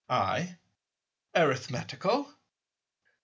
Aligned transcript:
I. 0.09 0.57
Arithmetical. 1.35 2.27